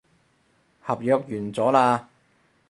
[0.81, 2.05] 合約完咗喇